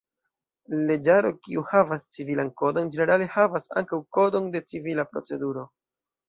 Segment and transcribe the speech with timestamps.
[0.91, 5.69] Leĝaro kiu havas civilan kodon ĝenerale havas ankaŭ kodon de civila proceduro.